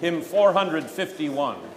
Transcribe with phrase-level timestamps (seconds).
[0.00, 1.69] Hymn 451.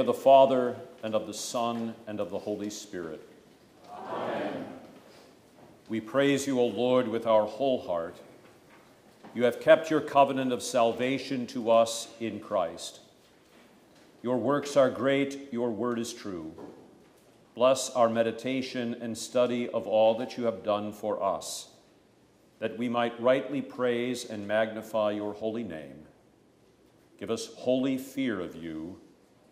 [0.00, 3.20] Name of the Father, and of the Son, and of the Holy Spirit.
[3.94, 4.64] Amen.
[5.90, 8.16] We praise you, O Lord, with our whole heart.
[9.34, 13.00] You have kept your covenant of salvation to us in Christ.
[14.22, 16.54] Your works are great, your word is true.
[17.54, 21.68] Bless our meditation and study of all that you have done for us,
[22.58, 26.06] that we might rightly praise and magnify your holy name.
[27.18, 28.98] Give us holy fear of you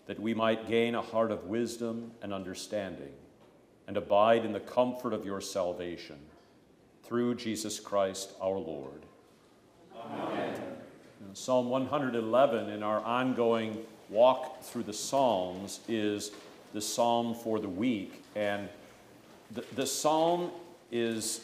[0.09, 3.13] that we might gain a heart of wisdom and understanding
[3.87, 6.17] and abide in the comfort of your salvation.
[7.05, 9.03] Through Jesus Christ our Lord.
[9.95, 10.55] Amen.
[11.35, 13.79] Psalm 111 in our ongoing
[14.09, 16.33] walk through the Psalms is
[16.73, 18.23] the psalm for the week.
[18.35, 18.71] And
[19.51, 20.51] the, the psalm
[20.91, 21.43] is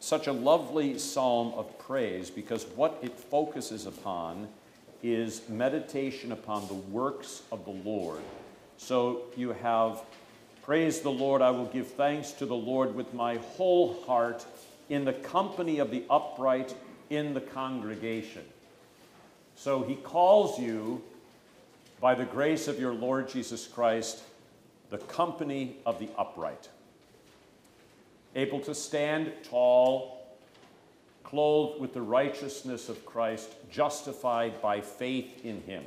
[0.00, 4.48] such a lovely psalm of praise because what it focuses upon
[5.02, 8.20] is meditation upon the works of the Lord.
[8.76, 10.02] So you have,
[10.62, 14.44] Praise the Lord, I will give thanks to the Lord with my whole heart.
[14.90, 16.74] In the company of the upright,
[17.08, 18.44] in the congregation.
[19.54, 21.02] So he calls you,
[22.00, 24.22] by the grace of your Lord Jesus Christ,
[24.90, 26.68] the company of the upright,
[28.34, 30.17] able to stand tall,
[31.28, 35.84] clothed with the righteousness of Christ, justified by faith in him.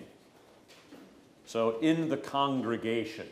[1.48, 3.26] So, in the congregation,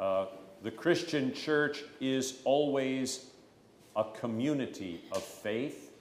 [0.00, 0.24] uh,
[0.62, 3.26] the Christian church is always
[3.94, 5.92] a community of faith.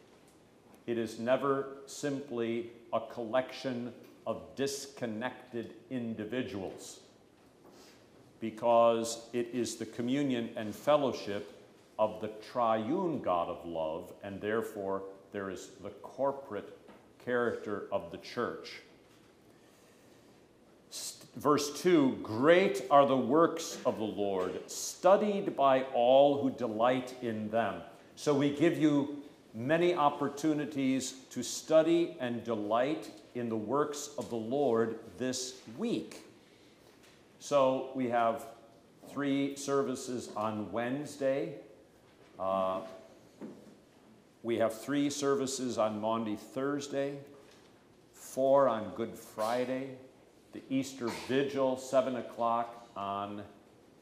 [0.88, 3.92] It is never simply a collection
[4.26, 7.02] of disconnected individuals
[8.40, 11.53] because it is the communion and fellowship
[12.00, 16.78] of the triune God of love, and therefore there is the corporate
[17.24, 18.82] character of the church.
[21.36, 27.50] Verse 2 Great are the works of the Lord, studied by all who delight in
[27.50, 27.82] them.
[28.16, 29.24] So we give you
[29.56, 36.24] many opportunities to study and delight in the works of the Lord this week.
[37.40, 38.46] So we have
[39.12, 41.56] three services on Wednesday.
[42.44, 42.82] Uh,
[44.42, 47.16] we have three services on Maundy Thursday,
[48.12, 49.92] four on Good Friday,
[50.52, 53.44] the Easter Vigil, 7 o'clock on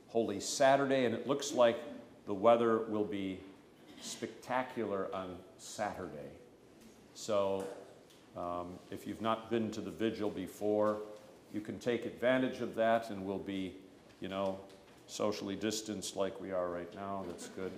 [0.08, 1.78] Holy Saturday, and it looks like
[2.26, 3.40] the weather will be
[4.02, 6.32] spectacular on Saturday.
[7.14, 7.68] So
[8.36, 10.98] um, if you've not been to the vigil before,
[11.54, 13.76] you can take advantage of that and we'll be,
[14.20, 14.58] you know,
[15.06, 17.24] socially distanced like we are right now.
[17.28, 17.72] That's good.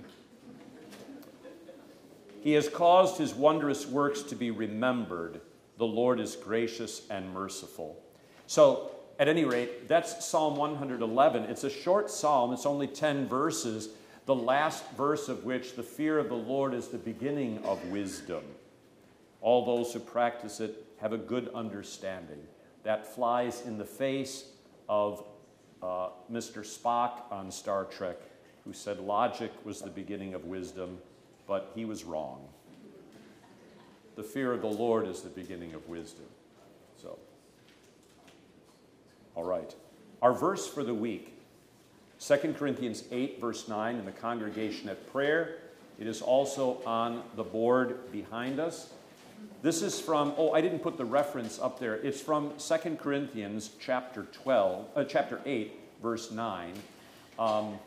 [2.44, 5.40] He has caused his wondrous works to be remembered.
[5.78, 8.04] The Lord is gracious and merciful.
[8.48, 11.44] So, at any rate, that's Psalm 111.
[11.44, 13.90] It's a short psalm, it's only 10 verses,
[14.26, 18.44] the last verse of which, the fear of the Lord is the beginning of wisdom.
[19.40, 22.40] All those who practice it have a good understanding.
[22.84, 24.50] That flies in the face
[24.90, 25.24] of
[25.82, 26.66] uh, Mr.
[26.66, 28.18] Spock on Star Trek,
[28.66, 30.98] who said logic was the beginning of wisdom,
[31.54, 32.42] but he was wrong.
[34.16, 36.26] The fear of the Lord is the beginning of wisdom.
[37.00, 37.20] So,
[39.36, 39.72] all right.
[40.24, 41.38] Our verse for the week
[42.20, 45.60] 2 Corinthians 8, verse 9, in the congregation at prayer.
[46.00, 48.92] It is also on the board behind us.
[49.62, 51.98] This is from, oh, I didn't put the reference up there.
[51.98, 55.72] It's from 2 Corinthians chapter 12, uh, chapter 8,
[56.02, 56.74] verse 9.
[57.38, 57.78] Um,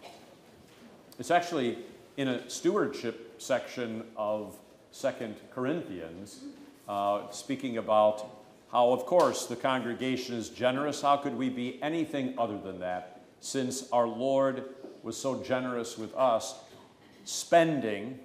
[1.19, 1.79] it's actually
[2.17, 4.57] in a stewardship section of
[4.99, 5.11] 2
[5.53, 6.41] Corinthians,
[6.89, 8.27] uh, speaking about
[8.73, 11.03] how, of course, the congregation is generous.
[11.03, 13.17] How could we be anything other than that?
[13.41, 14.65] since our Lord
[15.03, 16.59] was so generous with us,
[17.25, 18.19] spending,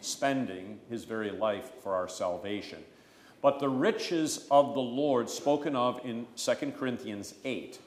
[0.00, 2.78] spending his very life for our salvation.
[3.40, 7.78] But the riches of the Lord, spoken of in 2 Corinthians 8,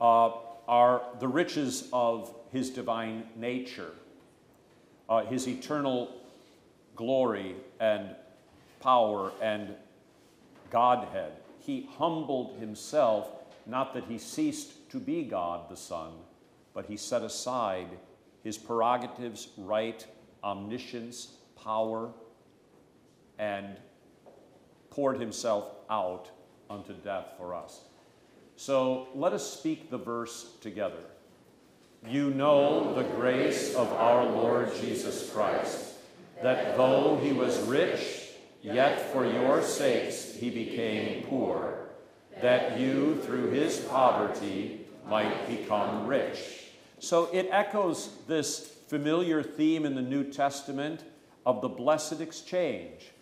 [0.00, 0.30] uh,
[0.66, 3.92] are the riches of his divine nature,
[5.08, 6.14] uh, his eternal
[6.96, 8.14] glory and
[8.80, 9.74] power and
[10.70, 11.32] Godhead.
[11.58, 13.28] He humbled himself,
[13.66, 16.12] not that he ceased to be God the Son,
[16.74, 17.88] but he set aside
[18.44, 20.06] his prerogatives, right,
[20.42, 22.10] omniscience, power,
[23.38, 23.76] and
[24.90, 26.30] poured himself out
[26.70, 27.82] unto death for us.
[28.56, 31.04] So let us speak the verse together.
[32.06, 35.94] You know the grace of our Lord Jesus Christ,
[36.42, 38.30] that though he was rich,
[38.62, 41.78] yet for your sakes he became poor
[42.40, 46.68] that you, through his poverty, might become rich.
[46.98, 51.04] So it echoes this familiar theme in the New Testament
[51.44, 53.12] of the blessed exchange.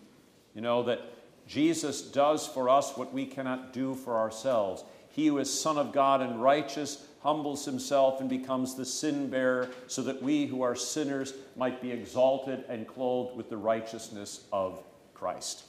[0.54, 1.00] You know, that
[1.46, 4.84] Jesus does for us what we cannot do for ourselves.
[5.16, 9.70] He who is Son of God and righteous humbles himself and becomes the sin bearer
[9.86, 14.84] so that we who are sinners might be exalted and clothed with the righteousness of
[15.14, 15.64] Christ.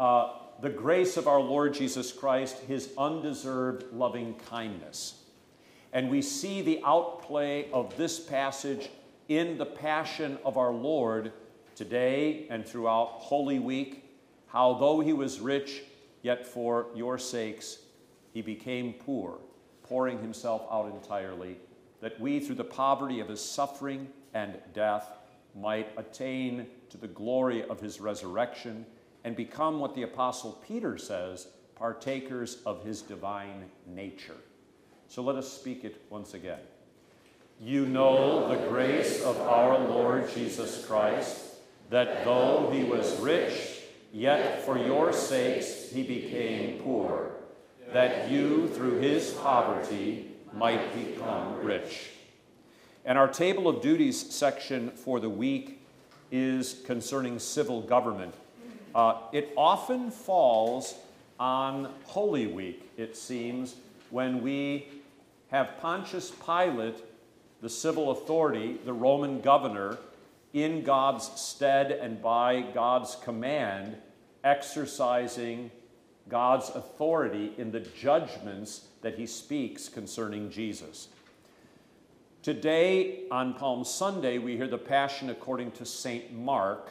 [0.00, 5.22] Uh, the grace of our Lord Jesus Christ, his undeserved loving kindness.
[5.92, 8.90] And we see the outplay of this passage
[9.28, 11.32] in the passion of our Lord
[11.76, 14.04] today and throughout Holy Week,
[14.48, 15.84] how though he was rich,
[16.22, 17.78] yet for your sakes
[18.32, 19.38] he became poor,
[19.82, 21.56] pouring himself out entirely,
[22.00, 25.18] that we, through the poverty of his suffering and death,
[25.54, 28.86] might attain to the glory of his resurrection
[29.24, 34.36] and become what the Apostle Peter says partakers of his divine nature.
[35.08, 36.60] So let us speak it once again.
[37.60, 41.56] You know the grace of our Lord Jesus Christ,
[41.90, 43.80] that though he was rich,
[44.12, 47.29] yet for your sakes he became poor,
[47.92, 52.10] that you through his poverty might become rich.
[53.04, 55.80] And our table of duties section for the week
[56.30, 58.34] is concerning civil government.
[58.94, 60.94] Uh, it often falls
[61.38, 63.76] on Holy Week, it seems,
[64.10, 64.88] when we
[65.50, 67.02] have Pontius Pilate,
[67.62, 69.98] the civil authority, the Roman governor,
[70.52, 73.96] in God's stead and by God's command,
[74.42, 75.70] exercising
[76.30, 81.08] God's authority in the judgments that he speaks concerning Jesus.
[82.42, 86.32] Today, on Palm Sunday, we hear the Passion according to St.
[86.32, 86.90] Mark.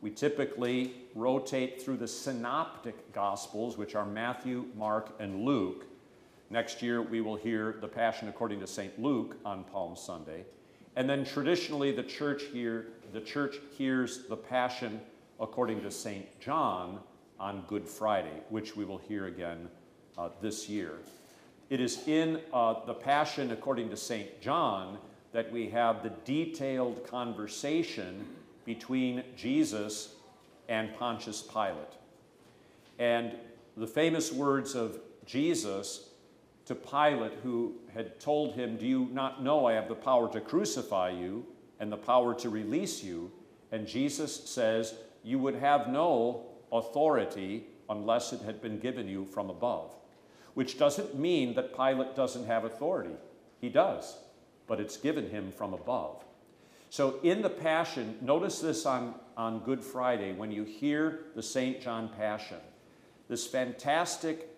[0.00, 5.84] We typically rotate through the synoptic Gospels, which are Matthew, Mark, and Luke.
[6.48, 8.98] Next year, we will hear the Passion according to St.
[8.98, 10.44] Luke on Palm Sunday.
[10.96, 15.00] And then traditionally, the church, hear, the church hears the Passion
[15.38, 16.40] according to St.
[16.40, 17.00] John
[17.40, 19.68] on Good Friday, which we will hear again
[20.16, 20.94] uh, this year.
[21.70, 24.40] It is in uh, the Passion according to St.
[24.40, 24.98] John
[25.32, 28.26] that we have the detailed conversation
[28.64, 30.14] between Jesus
[30.68, 31.94] and Pontius Pilate.
[32.98, 33.34] And
[33.76, 36.08] the famous words of Jesus
[36.64, 40.40] to Pilate, who had told him, Do you not know I have the power to
[40.40, 41.46] crucify you
[41.80, 43.30] and the power to release you?
[43.72, 49.50] And Jesus says, You would have no authority unless it had been given you from
[49.50, 49.94] above.
[50.54, 53.14] Which doesn't mean that Pilate doesn't have authority.
[53.60, 54.16] He does,
[54.66, 56.24] but it's given him from above.
[56.90, 61.80] So in the Passion, notice this on, on Good Friday when you hear the St.
[61.80, 62.58] John Passion,
[63.28, 64.48] this fantastic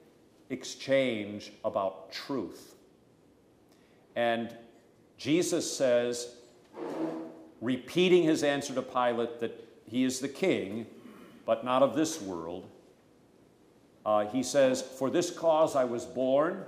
[0.48, 2.74] exchange about truth.
[4.14, 4.54] And
[5.18, 6.34] Jesus says,
[7.60, 10.86] repeating his answer to Pilate that he is the king,
[11.50, 12.70] but not of this world,
[14.06, 16.62] uh, he says, For this cause I was born,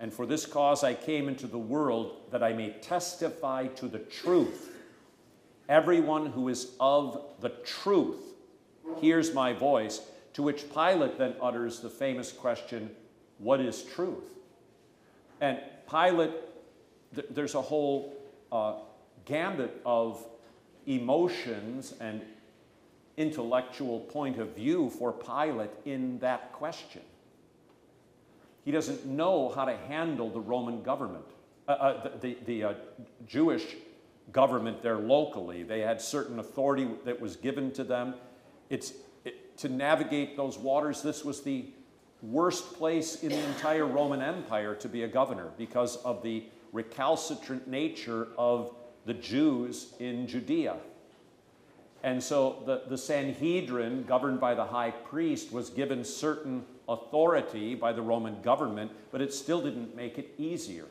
[0.00, 3.98] and for this cause I came into the world, that I may testify to the
[3.98, 4.74] truth.
[5.68, 8.22] Everyone who is of the truth
[9.02, 10.00] hears my voice.
[10.32, 12.88] To which Pilate then utters the famous question,
[13.36, 14.24] what is truth?
[15.42, 15.58] And
[15.90, 16.32] Pilate,
[17.14, 18.16] th- there's a whole
[18.50, 18.76] uh,
[19.26, 20.24] gambit of
[20.86, 22.22] emotions and
[23.16, 27.02] intellectual point of view for Pilate in that question.
[28.64, 31.24] He doesn't know how to handle the Roman government,
[31.68, 32.74] uh, uh, the, the, uh,
[33.26, 33.76] Jewish
[34.32, 35.62] government there locally.
[35.62, 38.14] They had certain authority that was given to them.
[38.68, 38.92] It's,
[39.24, 41.66] it, to navigate those waters, this was the
[42.22, 47.68] worst place in the entire Roman Empire to be a governor because of the recalcitrant
[47.68, 50.76] nature of the Jews in Judea.
[52.06, 57.92] And so the, the Sanhedrin, governed by the high priest, was given certain authority by
[57.92, 60.84] the Roman government, but it still didn't make it easier.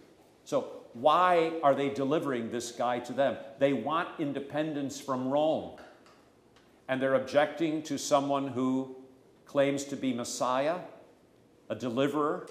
[0.44, 3.38] So, why are they delivering this guy to them?
[3.60, 5.78] They want independence from Rome.
[6.90, 8.98] And they're objecting to someone who
[9.46, 10.80] claims to be Messiah
[11.70, 12.50] a deliverer.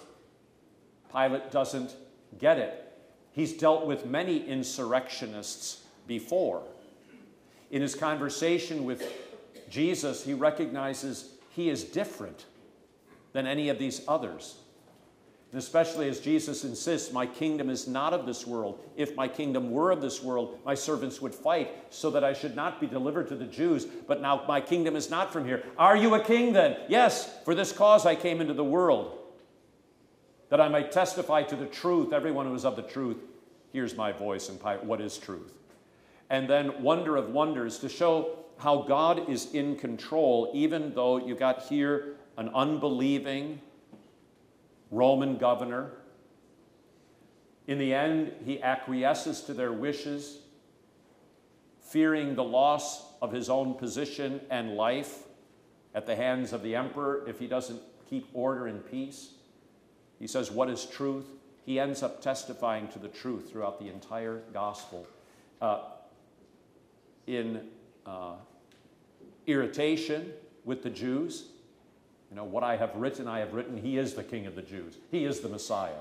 [1.13, 1.95] Pilate doesn't
[2.39, 2.99] get it.
[3.33, 6.63] He's dealt with many insurrectionists before.
[7.71, 9.03] In his conversation with
[9.69, 12.47] Jesus, he recognizes he is different
[13.33, 14.57] than any of these others.
[15.55, 18.81] And especially as Jesus insists, My kingdom is not of this world.
[18.97, 22.57] If my kingdom were of this world, my servants would fight so that I should
[22.57, 23.85] not be delivered to the Jews.
[23.85, 25.63] But now my kingdom is not from here.
[25.79, 26.77] Are you a king then?
[26.89, 29.17] Yes, for this cause I came into the world,
[30.49, 32.13] that I might testify to the truth.
[32.13, 33.19] Everyone who is of the truth
[33.73, 35.57] hears my voice and what is truth.
[36.35, 41.37] And then, wonder of wonders, to show how God is in control, even though you
[41.37, 43.61] got here an unbelieving,
[44.91, 45.93] Roman governor.
[47.69, 50.39] In the end, he acquiesces to their wishes,
[51.81, 55.29] fearing the loss of his own position and life
[55.95, 59.35] at the hands of the emperor if he doesn't keep order and peace.
[60.19, 61.27] He says, What is truth?
[61.65, 65.07] He ends up testifying to the truth throughout the entire gospel.
[65.63, 65.79] Uh,
[67.27, 67.61] in
[68.07, 68.35] uh,
[69.47, 70.33] irritation
[70.65, 71.47] with the Jews,
[72.31, 73.77] you know, what I have written, I have written.
[73.77, 74.97] He is the King of the Jews.
[75.11, 75.93] He is the Messiah.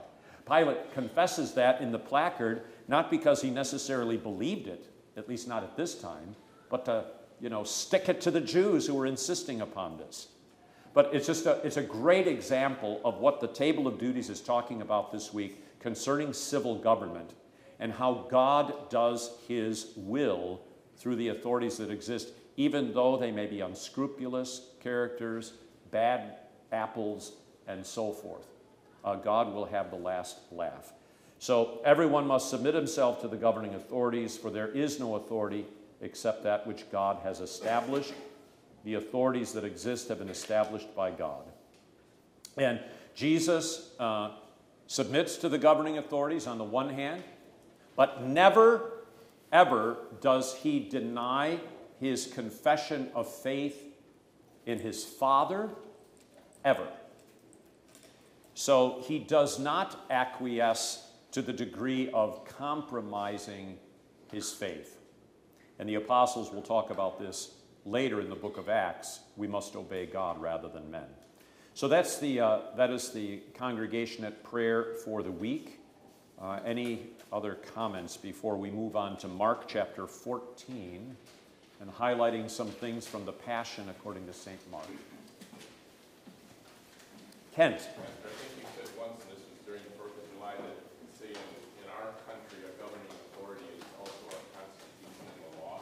[0.47, 5.63] Pilate confesses that in the placard, not because he necessarily believed it, at least not
[5.63, 6.35] at this time,
[6.69, 7.05] but to,
[7.39, 10.29] you know, stick it to the Jews who were insisting upon this.
[10.93, 14.41] But it's just a, it's a great example of what the Table of Duties is
[14.41, 17.31] talking about this week concerning civil government
[17.79, 20.61] and how God does his will
[20.97, 25.53] through the authorities that exist even though they may be unscrupulous characters,
[25.91, 26.35] bad
[26.71, 27.33] apples,
[27.67, 28.45] and so forth.
[29.03, 30.93] Uh, God will have the last laugh.
[31.39, 35.65] So everyone must submit himself to the governing authorities, for there is no authority
[36.01, 38.13] except that which God has established.
[38.85, 41.43] The authorities that exist have been established by God.
[42.57, 42.79] And
[43.15, 44.31] Jesus uh,
[44.87, 47.23] submits to the governing authorities on the one hand,
[47.95, 49.02] but never,
[49.53, 51.59] ever does he deny
[51.99, 53.81] his confession of faith
[54.65, 55.69] in his Father,
[56.65, 56.87] ever.
[58.55, 63.77] So he does not acquiesce to the degree of compromising
[64.31, 64.97] his faith.
[65.79, 67.55] And the apostles will talk about this
[67.85, 69.21] later in the book of Acts.
[69.35, 71.07] We must obey God rather than men.
[71.73, 75.79] So that's the, uh, that is the congregation at prayer for the week.
[76.39, 81.17] Uh, any other comments before we move on to Mark chapter 14
[81.81, 84.59] and highlighting some things from the Passion according to St.
[84.71, 84.85] Mark?
[87.55, 87.75] Kent.
[87.75, 87.89] I think
[88.61, 91.89] you said once, and this was during the Fourth of July, that say in, in
[91.97, 95.79] our country, a governing authority is also a constitution and a law.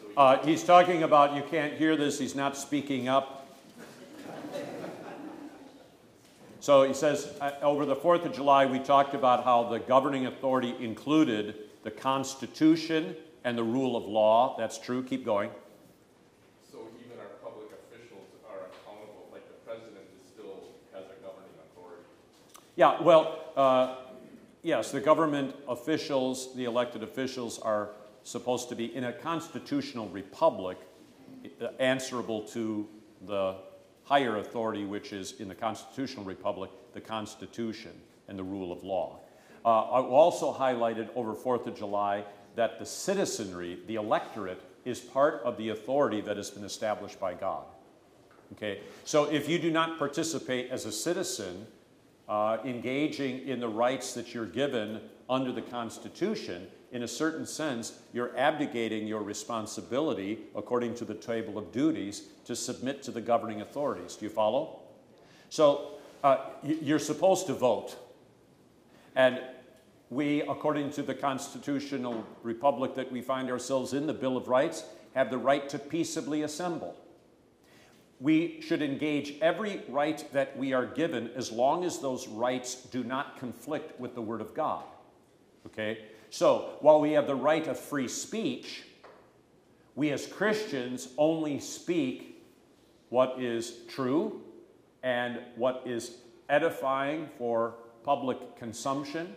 [0.00, 3.43] So you- Uh, he's talking about, you can't hear this, he's not speaking up.
[6.64, 10.24] So he says, uh, over the 4th of July, we talked about how the governing
[10.24, 14.56] authority included the Constitution and the rule of law.
[14.56, 15.02] That's true.
[15.02, 15.50] Keep going.
[16.72, 21.52] So even our public officials are accountable, like the president is still has a governing
[21.70, 22.02] authority.
[22.76, 23.96] Yeah, well, uh,
[24.62, 27.90] yes, the government officials, the elected officials, are
[28.22, 30.78] supposed to be in a constitutional republic
[31.60, 32.88] uh, answerable to
[33.26, 33.56] the
[34.04, 37.92] higher authority, which is in the constitutional republic, the Constitution
[38.28, 39.20] and the rule of law.
[39.64, 45.42] Uh, I also highlighted over 4th of July that the citizenry, the electorate, is part
[45.44, 47.64] of the authority that has been established by God.
[48.52, 51.66] Okay, so if you do not participate as a citizen,
[52.28, 57.98] uh, engaging in the rights that you're given under the Constitution, in a certain sense,
[58.12, 63.60] you're abdicating your responsibility, according to the table of duties, to submit to the governing
[63.60, 64.14] authorities.
[64.14, 64.78] Do you follow?
[65.50, 67.96] So uh, you're supposed to vote.
[69.16, 69.40] And
[70.08, 74.84] we, according to the constitutional republic that we find ourselves in, the Bill of Rights,
[75.16, 76.94] have the right to peaceably assemble.
[78.20, 83.02] We should engage every right that we are given as long as those rights do
[83.02, 84.84] not conflict with the Word of God.
[85.66, 85.98] Okay?
[86.34, 88.82] So, while we have the right of free speech,
[89.94, 92.44] we as Christians only speak
[93.08, 94.42] what is true
[95.04, 96.16] and what is
[96.48, 99.36] edifying for public consumption.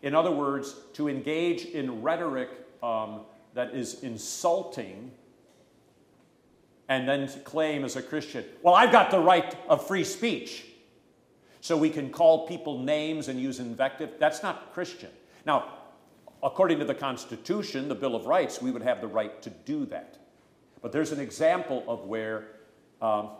[0.00, 2.48] In other words, to engage in rhetoric
[2.82, 3.20] um,
[3.52, 5.10] that is insulting
[6.88, 10.64] and then claim as a Christian, well, I've got the right of free speech.
[11.60, 14.12] So we can call people names and use invective.
[14.18, 15.10] That's not Christian.
[15.46, 15.78] Now,
[16.42, 19.86] according to the Constitution, the Bill of Rights, we would have the right to do
[19.86, 20.18] that.
[20.82, 22.48] But there's an example of where
[23.00, 23.30] um,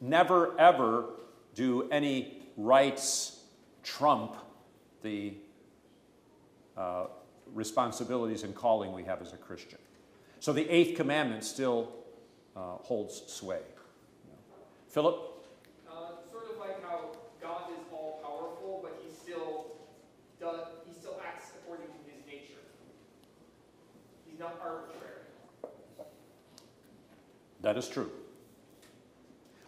[0.00, 1.04] never ever
[1.54, 3.42] do any rights
[3.82, 4.36] trump
[5.02, 5.34] the
[6.76, 7.06] uh,
[7.54, 9.78] responsibilities and calling we have as a Christian.
[10.40, 11.92] So the eighth commandment still
[12.56, 13.60] uh, holds sway.
[14.88, 15.16] Philip?
[15.88, 19.66] Uh, sort of like how God is all powerful, but he still
[20.40, 22.62] does he still acts according to his nature.
[24.28, 25.08] He's not arbitrary.
[27.68, 28.10] That is true.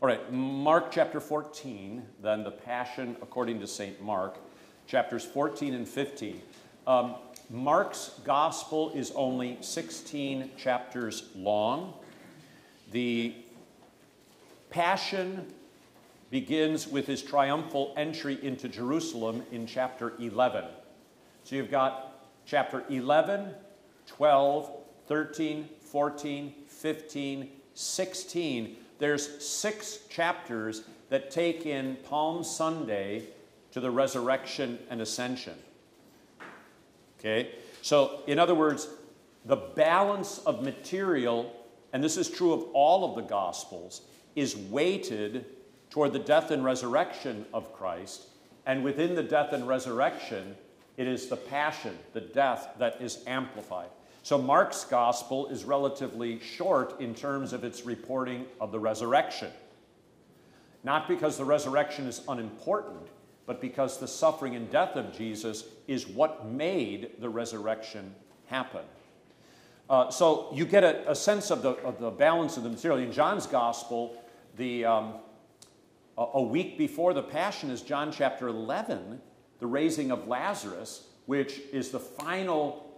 [0.01, 4.01] All right, Mark chapter 14, then the Passion according to St.
[4.01, 4.39] Mark,
[4.87, 6.41] chapters 14 and 15.
[6.87, 7.17] Um,
[7.51, 11.93] Mark's gospel is only 16 chapters long.
[12.91, 13.35] The
[14.71, 15.53] Passion
[16.31, 20.65] begins with his triumphal entry into Jerusalem in chapter 11.
[21.45, 23.51] So you've got chapter 11,
[24.07, 24.71] 12,
[25.07, 28.77] 13, 14, 15, 16.
[28.99, 33.25] There's six chapters that take in Palm Sunday
[33.73, 35.55] to the resurrection and ascension.
[37.19, 37.53] Okay?
[37.83, 38.89] So, in other words,
[39.45, 41.55] the balance of material,
[41.93, 44.03] and this is true of all of the Gospels,
[44.37, 45.47] is weighted
[45.89, 48.27] toward the death and resurrection of Christ.
[48.67, 50.57] And within the death and resurrection,
[50.97, 53.89] it is the passion, the death, that is amplified.
[54.23, 59.51] So, Mark's Gospel is relatively short in terms of its reporting of the resurrection.
[60.85, 63.09] Not because the resurrection is unimportant,
[63.47, 68.15] but because the suffering and death of Jesus is what made the resurrection
[68.47, 68.83] happen.
[69.89, 73.01] Uh, so you get a, a sense of the, of the, balance of the material.
[73.01, 74.23] In John's gospel,
[74.57, 75.15] the, um,
[76.17, 79.21] a, a week before the Passion is John chapter 11,
[79.59, 82.90] the raising of Lazarus, which is the final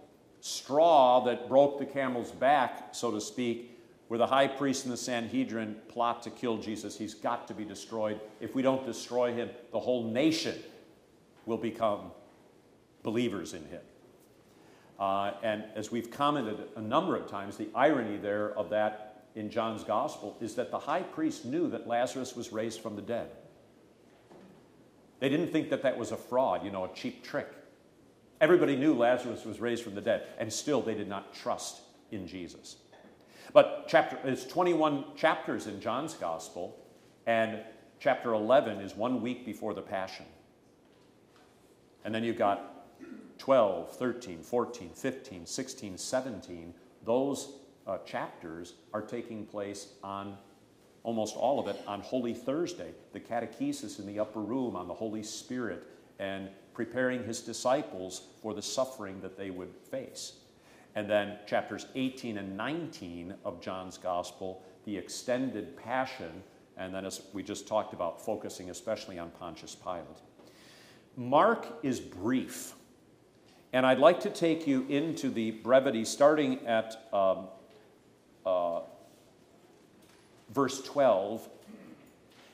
[0.42, 3.78] straw that broke the camel's back, so to speak,
[4.09, 6.98] where the high priest and the Sanhedrin plot to kill Jesus.
[6.98, 8.20] He's got to be destroyed.
[8.40, 10.59] If we don't destroy him, the whole nation
[11.46, 12.11] will become
[13.05, 13.81] believers in him.
[14.98, 19.48] Uh, and as we've commented a number of times, the irony there of that in
[19.48, 23.31] John's gospel is that the high priest knew that Lazarus was raised from the dead.
[25.20, 27.48] They didn't think that that was a fraud, you know, a cheap trick.
[28.42, 32.26] Everybody knew Lazarus was raised from the dead, and still they did not trust in
[32.26, 32.74] Jesus.
[33.52, 36.76] But chapter, it's 21 chapters in John's gospel,
[37.24, 37.61] and
[38.00, 40.26] chapter 11 is one week before the Passion.
[42.05, 42.88] And then you've got
[43.38, 46.74] 12, 13, 14, 15, 16, 17.
[47.05, 47.52] Those
[47.87, 50.37] uh, chapters are taking place on
[51.05, 54.94] almost all of it on Holy Thursday, the catechesis in the upper room on the
[54.94, 55.87] Holy Spirit
[56.18, 60.35] and preparing his disciples for the suffering that they would face.
[60.94, 66.42] And then chapters 18 and 19 of John's Gospel, the extended passion,
[66.76, 70.06] and then as we just talked about, focusing especially on Pontius Pilate.
[71.16, 72.74] Mark is brief,
[73.72, 77.48] and I'd like to take you into the brevity starting at um,
[78.44, 78.80] uh,
[80.50, 81.48] verse 12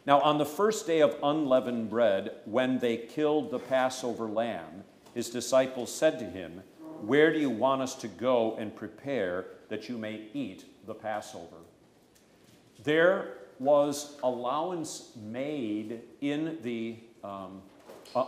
[0.08, 5.28] now, on the first day of unleavened bread, when they killed the Passover lamb, his
[5.28, 6.62] disciples said to him,
[7.02, 11.58] Where do you want us to go and prepare that you may eat the Passover?
[12.82, 17.60] There was allowance made in the, um,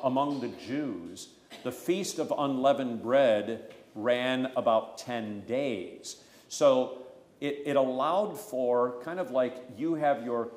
[0.05, 1.29] among the Jews.
[1.65, 6.17] The Feast of Unleavened Bread ran about 10 days.
[6.51, 7.07] So
[7.41, 10.51] it, it allowed for kind of like you have your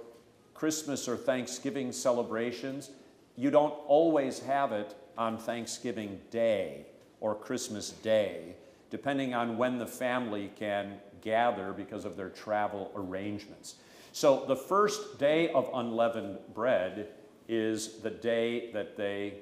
[0.64, 2.90] Christmas or Thanksgiving celebrations,
[3.36, 6.86] you don't always have it on Thanksgiving Day
[7.20, 8.56] or Christmas Day,
[8.90, 13.76] depending on when the family can gather because of their travel arrangements.
[14.14, 17.10] So the first day of unleavened bread
[17.50, 19.40] is the day that they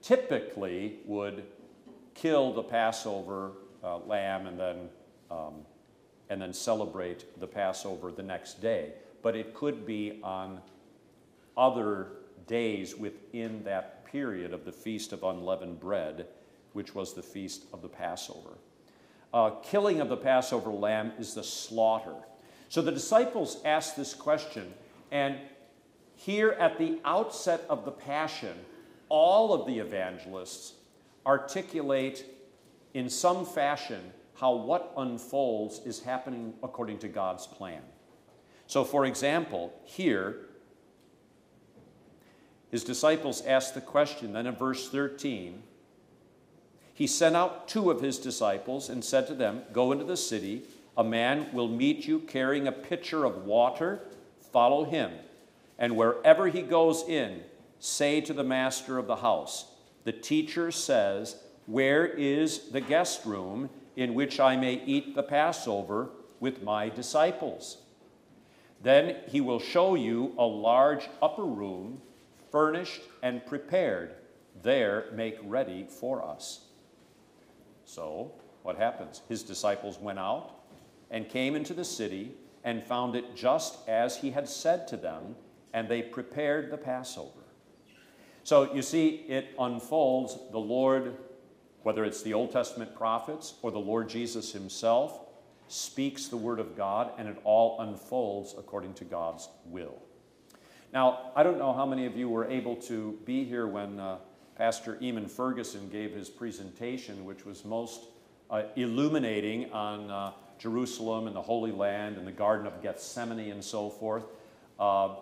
[0.00, 1.42] typically would
[2.14, 3.50] kill the Passover
[3.82, 4.88] uh, lamb and then,
[5.28, 5.54] um,
[6.30, 8.92] and then celebrate the Passover the next day
[9.22, 10.60] but it could be on
[11.56, 12.08] other
[12.46, 16.26] days within that period of the Feast of Unleavened Bread,
[16.72, 18.58] which was the Feast of the Passover.
[19.32, 22.14] Uh, killing of the Passover lamb is the slaughter.
[22.68, 24.72] So the disciples asked this question,
[25.10, 25.36] and
[26.16, 28.54] here at the outset of the Passion,
[29.08, 30.74] all of the evangelists
[31.26, 32.24] articulate
[32.94, 37.82] in some fashion how what unfolds is happening according to God's plan.
[38.72, 40.46] So, for example, here,
[42.70, 45.62] his disciples asked the question, then in verse 13,
[46.94, 50.62] he sent out two of his disciples and said to them, Go into the city,
[50.96, 54.00] a man will meet you carrying a pitcher of water,
[54.52, 55.10] follow him.
[55.78, 57.42] And wherever he goes in,
[57.78, 59.66] say to the master of the house,
[60.04, 66.08] The teacher says, Where is the guest room in which I may eat the Passover
[66.40, 67.76] with my disciples?
[68.82, 72.00] Then he will show you a large upper room,
[72.50, 74.14] furnished and prepared.
[74.62, 76.66] There, make ready for us.
[77.84, 79.22] So, what happens?
[79.28, 80.56] His disciples went out
[81.10, 82.32] and came into the city
[82.64, 85.36] and found it just as he had said to them,
[85.72, 87.40] and they prepared the Passover.
[88.44, 91.16] So, you see, it unfolds the Lord,
[91.82, 95.20] whether it's the Old Testament prophets or the Lord Jesus himself,
[95.72, 100.02] speaks the Word of God, and it all unfolds according to God's will.
[100.92, 104.18] Now, I don't know how many of you were able to be here when uh,
[104.56, 108.02] Pastor Eamon Ferguson gave his presentation, which was most
[108.50, 113.64] uh, illuminating on uh, Jerusalem and the Holy Land and the Garden of Gethsemane and
[113.64, 114.24] so forth.
[114.78, 115.14] Uh,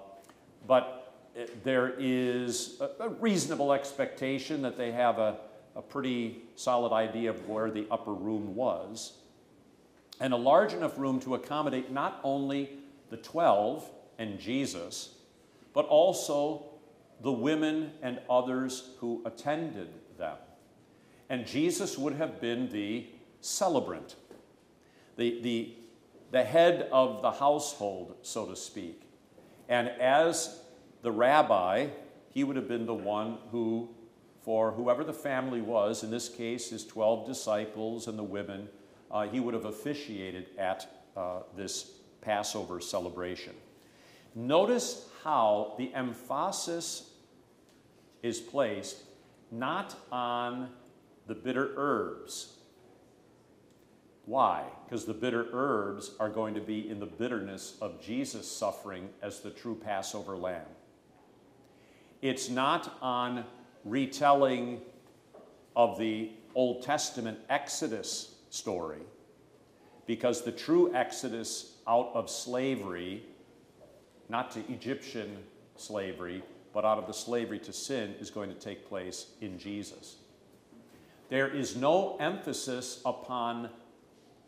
[0.67, 1.15] but
[1.63, 5.37] there is a, a, reasonable expectation that they have a,
[5.77, 9.13] a pretty solid idea of where the upper room was
[10.20, 12.70] and a large enough room to accommodate not only
[13.09, 15.14] the 12 and Jesus,
[15.72, 16.66] but also
[17.22, 20.37] the women and others who attended them.
[21.28, 23.06] And Jesus would have been the
[23.40, 24.16] celebrant,
[25.16, 25.74] the, the,
[26.30, 29.02] the head of the household, so to speak.
[29.68, 30.61] And as
[31.02, 31.88] the rabbi,
[32.30, 33.90] he would have been the one who,
[34.42, 38.68] for whoever the family was, in this case his 12 disciples and the women,
[39.11, 43.55] uh, he would have officiated at uh, this Passover celebration.
[44.35, 47.11] Notice how the emphasis
[48.23, 49.03] is placed
[49.51, 50.70] not on
[51.27, 52.55] the bitter herbs.
[54.27, 54.64] Why?
[54.85, 59.40] Because the bitter herbs are going to be in the bitterness of Jesus' suffering as
[59.40, 60.66] the true Passover lamb.
[62.23, 63.44] It's not on
[63.85, 64.83] retelling
[65.75, 69.03] of the Old Testament Exodus story,
[70.07, 73.25] because the true Exodus out of slavery,
[74.29, 75.39] not to Egyptian
[75.77, 80.17] slavery, but out of the slavery to sin, is going to take place in Jesus.
[81.29, 83.71] There is no emphasis upon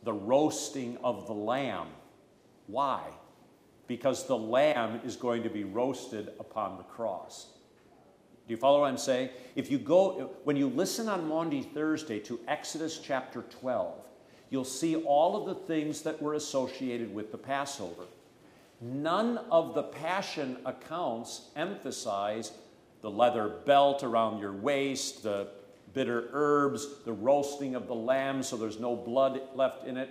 [0.02, 1.86] the roasting of the lamb.
[2.66, 3.02] Why?
[3.86, 7.51] Because the lamb is going to be roasted upon the cross.
[8.46, 9.30] Do you follow what I'm saying?
[9.54, 13.94] If you go, when you listen on Maundy Thursday to Exodus chapter 12,
[14.50, 18.02] you'll see all of the things that were associated with the Passover.
[18.80, 22.52] None of the Passion accounts emphasize
[23.00, 25.48] the leather belt around your waist, the
[25.94, 30.10] bitter herbs, the roasting of the lamb so there's no blood left in it.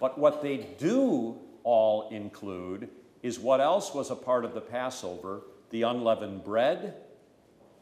[0.00, 2.88] But what they do all include
[3.22, 6.94] is what else was a part of the Passover the unleavened bread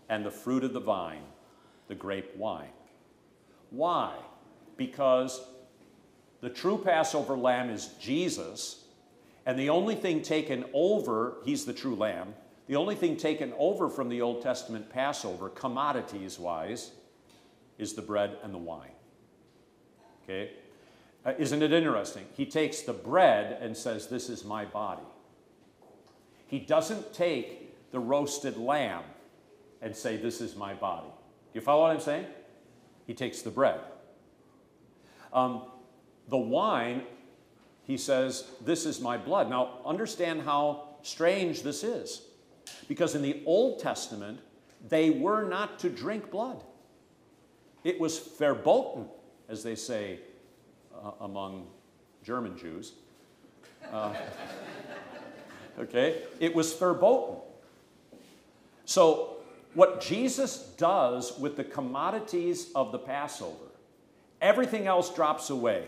[0.08, 1.22] and the fruit of the vine,
[1.88, 2.70] the grape wine.
[3.70, 4.14] Why?
[4.76, 5.40] Because
[6.40, 8.84] the true Passover lamb is Jesus,
[9.46, 12.34] and the only thing taken over, he's the true lamb,
[12.66, 16.92] the only thing taken over from the Old Testament Passover, commodities wise,
[17.78, 18.90] is the bread and the wine.
[20.22, 20.50] Okay?
[21.24, 22.24] Uh, isn't it interesting?
[22.36, 25.02] He takes the bread and says, This is my body.
[26.46, 29.02] He doesn't take the roasted lamb
[29.84, 31.06] and say, This is my body.
[31.06, 32.26] Do you follow what I'm saying?
[33.06, 33.78] He takes the bread.
[35.32, 35.62] Um,
[36.28, 37.02] the wine,
[37.84, 39.48] he says, This is my blood.
[39.48, 42.22] Now, understand how strange this is.
[42.88, 44.40] Because in the Old Testament,
[44.88, 46.64] they were not to drink blood.
[47.84, 49.06] It was verboten,
[49.50, 50.20] as they say
[50.94, 51.66] uh, among
[52.22, 52.92] German Jews.
[53.92, 54.14] Uh,
[55.78, 56.22] okay?
[56.40, 57.36] It was verboten.
[58.86, 59.33] So,
[59.74, 63.66] what Jesus does with the commodities of the Passover,
[64.40, 65.87] everything else drops away.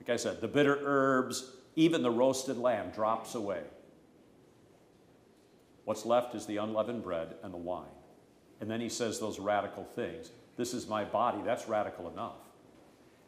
[0.00, 3.62] Like I said, the bitter herbs, even the roasted lamb drops away.
[5.84, 7.84] What's left is the unleavened bread and the wine.
[8.60, 10.30] And then he says those radical things.
[10.56, 11.38] This is my body.
[11.44, 12.36] That's radical enough.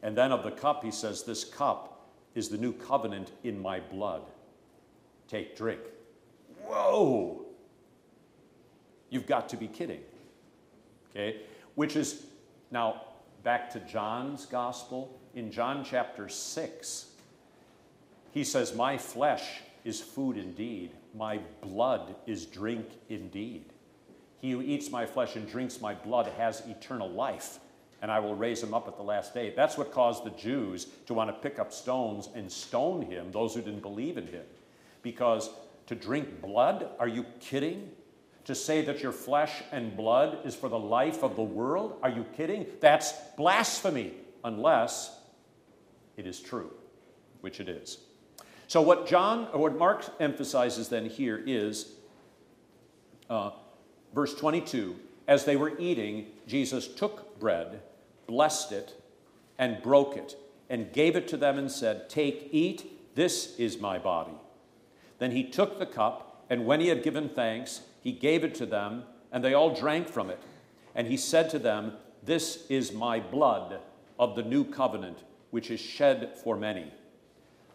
[0.01, 3.79] And then of the cup, he says, This cup is the new covenant in my
[3.79, 4.21] blood.
[5.27, 5.81] Take, drink.
[6.63, 7.44] Whoa!
[9.09, 10.01] You've got to be kidding.
[11.11, 11.41] Okay?
[11.75, 12.25] Which is,
[12.71, 13.01] now,
[13.43, 15.19] back to John's gospel.
[15.35, 17.05] In John chapter 6,
[18.31, 23.65] he says, My flesh is food indeed, my blood is drink indeed.
[24.41, 27.59] He who eats my flesh and drinks my blood has eternal life,
[28.01, 29.53] and I will raise him up at the last day.
[29.55, 33.53] That's what caused the Jews to want to pick up stones and stone him, those
[33.53, 34.43] who didn't believe in him.
[35.01, 35.49] Because
[35.87, 37.91] to drink blood, are you kidding?
[38.45, 42.09] To say that your flesh and blood is for the life of the world, are
[42.09, 42.67] you kidding?
[42.79, 45.19] That's blasphemy, unless
[46.15, 46.71] it is true,
[47.41, 47.97] which it is.
[48.67, 51.93] So, what John, or what Mark emphasizes then here is
[53.29, 53.51] uh,
[54.13, 54.95] verse 22
[55.27, 57.81] As they were eating, Jesus took bread,
[58.27, 59.01] blessed it,
[59.57, 60.35] and broke it,
[60.69, 64.37] and gave it to them and said, Take, eat, this is my body.
[65.19, 68.67] Then he took the cup, and when he had given thanks, he gave it to
[68.67, 70.39] them, and they all drank from it.
[70.93, 73.79] And he said to them, This is my blood
[74.19, 76.93] of the new covenant, which is shed for many.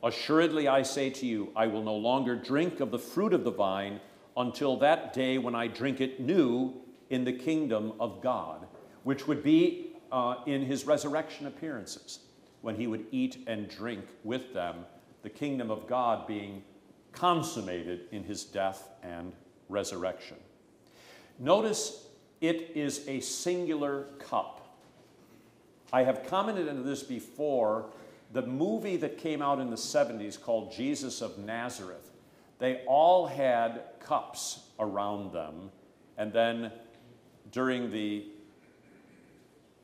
[0.04, 3.50] Assuredly, I say to you, I will no longer drink of the fruit of the
[3.50, 3.98] vine
[4.36, 6.74] until that day when I drink it new
[7.10, 8.68] in the kingdom of God,
[9.02, 12.20] which would be uh, in his resurrection appearances,
[12.60, 14.86] when he would eat and drink with them,
[15.24, 16.62] the kingdom of God being
[17.10, 19.32] consummated in his death and
[19.70, 20.36] resurrection.
[21.38, 22.06] Notice
[22.40, 24.76] it is a singular cup.
[25.92, 27.86] I have commented on this before.
[28.32, 32.10] The movie that came out in the 70s called Jesus of Nazareth,
[32.58, 35.70] they all had cups around them,
[36.16, 36.70] and then
[37.50, 38.26] during the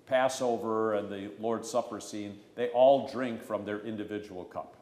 [0.07, 4.77] Passover and the Lord's Supper scene, they all drink from their individual cup.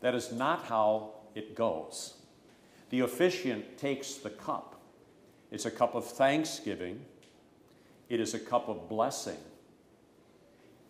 [0.00, 2.14] That is not how it goes.
[2.90, 4.80] The officiant takes the cup.
[5.50, 7.04] It's a cup of thanksgiving,
[8.08, 9.38] it is a cup of blessing.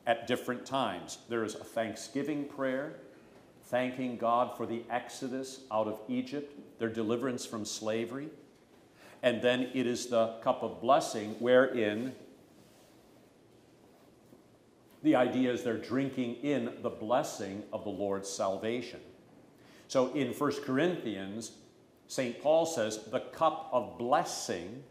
[0.08, 1.18] at different times.
[1.28, 2.94] There is a thanksgiving prayer,
[3.64, 8.30] thanking God for the exodus out of Egypt, their deliverance from slavery.
[9.22, 12.14] And then it is the cup of blessing, wherein
[15.02, 19.00] the idea is they're drinking in the blessing of the Lord's salvation.
[19.88, 21.52] So in 1 Corinthians,
[22.08, 22.40] St.
[22.42, 24.82] Paul says the cup of blessing,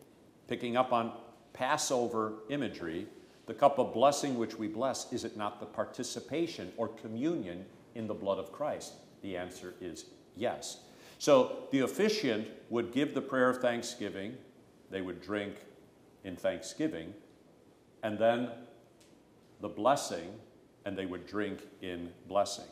[0.48, 1.12] picking up on
[1.52, 3.08] Passover imagery,
[3.48, 8.06] the cup of blessing which we bless, is it not the participation or communion in
[8.06, 8.94] the blood of Christ?
[9.24, 10.82] The answer is yes.
[11.18, 14.38] So the officiant would give the prayer of thanksgiving,
[14.92, 15.56] they would drink
[16.24, 17.14] in thanksgiving,
[18.04, 18.50] and then
[19.60, 20.30] the blessing,
[20.86, 22.68] and they would drink in blessing.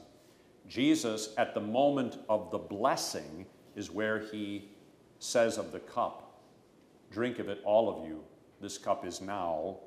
[0.68, 4.70] Jesus, at the moment of the blessing, is where he
[5.20, 6.22] says of the cup,
[7.12, 8.22] Drink of it, all of you.
[8.60, 9.78] This cup is now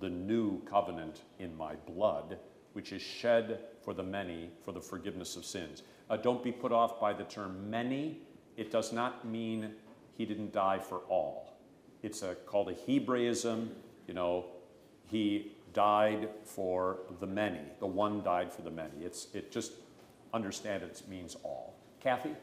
[0.00, 2.38] the new covenant in my blood,
[2.72, 5.82] which is shed for the many for the forgiveness of sins.
[6.10, 8.18] Uh, don't be put off by the term many.
[8.56, 9.72] It does not mean
[10.16, 11.52] he didn't die for all.
[12.02, 13.70] It's a, called a Hebraism.
[14.06, 14.46] You know,
[15.06, 17.60] he died for the many.
[17.78, 19.04] The one died for the many.
[19.04, 19.72] It's, it just
[20.32, 21.74] understand it means all.
[22.00, 22.34] Kathy?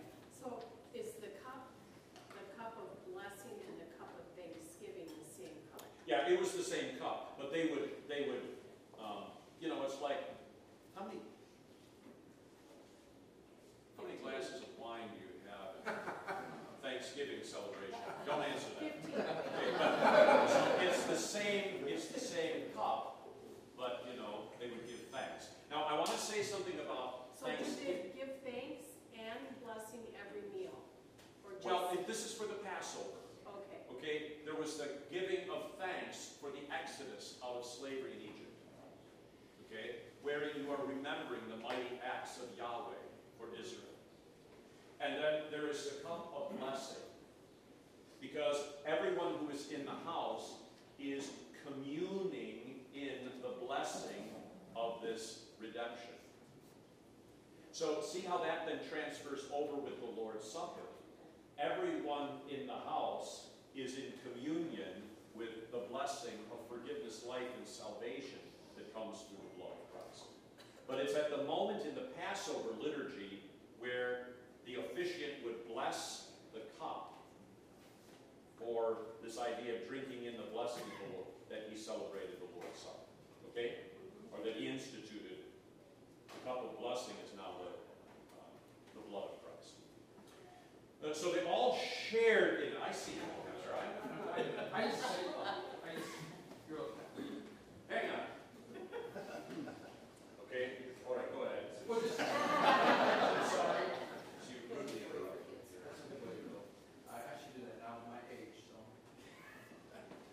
[0.42, 0.60] So
[0.94, 1.68] is the cup,
[2.14, 5.84] the cup of blessing and the cup of thanksgiving the same cup?
[6.15, 8.47] Yeah, it was the same cup, but they would, they would,
[9.04, 10.23] um, you know, it's like,
[10.95, 11.19] how many,
[13.97, 17.99] how many glasses of wine do you have at Thanksgiving celebration?
[18.25, 18.95] Don't answer that.
[18.95, 23.28] Okay, but, so it's the same, it's the same cup,
[23.78, 25.51] but, you know, they would give thanks.
[25.69, 28.15] Now, I want to say something about So do Thanksgiving.
[28.15, 28.88] they give thanks
[29.19, 30.80] and blessing every meal?
[31.43, 33.19] Or just, Well, if this is for the Passover.
[34.06, 38.54] Okay, there was the giving of thanks for the exodus out of slavery in Egypt.
[39.65, 43.02] Okay, wherein you are remembering the mighty acts of Yahweh
[43.38, 43.82] for Israel.
[45.02, 47.02] And then there is the cup of blessing.
[48.22, 50.54] Because everyone who is in the house
[51.00, 51.30] is
[51.65, 54.30] communing in the blessing
[54.76, 56.13] of this redemption.
[57.72, 60.86] So, see how that then transfers over with the Lord's Supper.
[61.60, 65.04] Everyone in the house is in communion
[65.36, 68.40] with the blessing of forgiveness, life, and salvation
[68.80, 70.32] that comes through the blood of Christ.
[70.88, 73.44] But it's at the moment in the Passover liturgy
[73.80, 77.20] where the officiant would bless the cup
[78.58, 82.50] for this idea of drinking in the blessing of the Lord, that he celebrated the
[82.56, 83.06] Lord's Supper.
[83.52, 83.84] Okay?
[84.32, 85.44] Or that he instituted
[86.32, 87.72] the cup of blessing is now the,
[88.40, 88.48] uh,
[88.96, 89.76] the blood of Christ.
[91.04, 91.78] Uh, so they all
[92.10, 92.80] shared in it.
[92.82, 93.14] I see
[93.76, 95.04] I just, I just,
[96.70, 97.24] you're okay.
[97.90, 98.24] Hang on.
[100.48, 101.68] Okay, all right, go ahead.
[101.84, 103.84] Well, just, Sorry.
[104.48, 105.60] You rudely interrupted.
[107.12, 108.80] I, I should do that now at my age, so.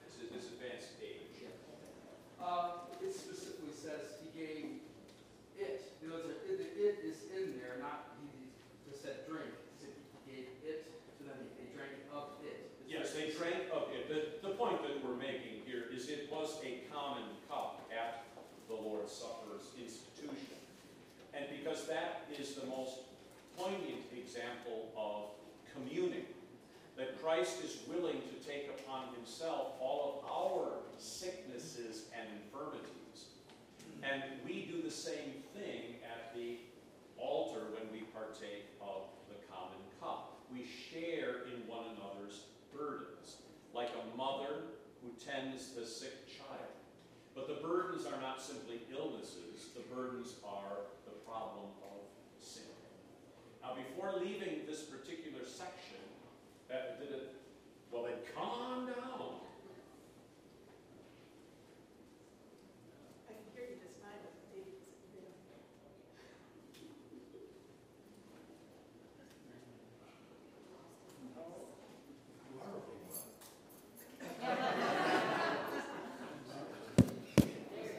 [0.06, 1.42] This is this advanced age.
[2.38, 4.86] Uh, it specifically says he gave
[5.58, 8.46] it, you know, it's a- it, the it is in there, not, he he
[8.86, 9.50] just said drink.
[9.50, 10.86] He said he gave it
[11.18, 12.70] to them, they drank of it.
[12.78, 14.06] It's Yes, they drank of it.
[14.06, 18.22] The, the point that we're making here is it was a common cup at
[18.70, 20.58] the Lord's Supper's institution.
[21.34, 23.08] And because that is the most
[23.56, 25.30] poignant example of
[25.74, 26.24] communing,
[26.96, 30.68] that Christ is willing to take upon himself all of our
[30.98, 33.36] sicknesses and infirmities.
[34.02, 36.58] And we do the same thing at the
[37.18, 40.40] altar when we partake of the common cup.
[40.52, 43.36] We share in one another's burdens,
[43.74, 44.64] like a mother
[45.02, 46.72] who tends the sick child.
[47.34, 52.04] But the burdens are not simply illnesses, the burdens are the problem of
[52.40, 52.64] sin.
[53.62, 55.96] Now, before leaving this particular section,
[56.70, 57.34] uh, did it,
[57.90, 58.94] well, then calm down.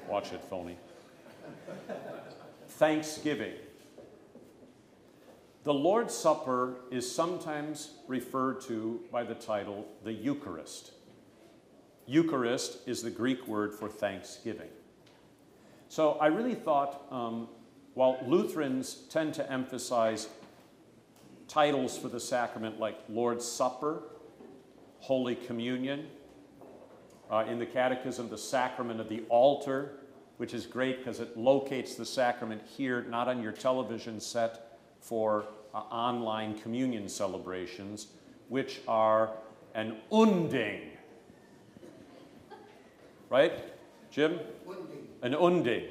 [0.08, 0.78] Watch it, phony.
[2.70, 3.54] Thanksgiving.
[5.64, 10.92] The Lord's Supper is sometimes referred to by the title the Eucharist.
[12.06, 14.68] Eucharist is the Greek word for thanksgiving.
[15.88, 17.48] So I really thought, um,
[17.94, 20.28] while Lutherans tend to emphasize
[21.48, 24.04] titles for the sacrament like Lord's Supper,
[25.00, 26.08] Holy Communion,
[27.32, 30.00] uh, in the Catechism, the sacrament of the altar,
[30.36, 34.73] which is great because it locates the sacrament here, not on your television set
[35.04, 38.08] for uh, online communion celebrations,
[38.48, 39.32] which are
[39.76, 40.82] an unding.
[43.30, 43.54] Right,
[44.10, 44.40] Jim?
[45.22, 45.84] An unding.